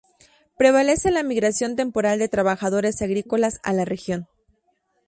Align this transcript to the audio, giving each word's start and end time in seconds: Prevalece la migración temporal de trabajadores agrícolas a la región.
Prevalece 0.57 1.11
la 1.11 1.21
migración 1.21 1.75
temporal 1.75 2.17
de 2.17 2.27
trabajadores 2.27 3.03
agrícolas 3.03 3.59
a 3.61 3.71
la 3.71 3.85
región. 3.85 4.27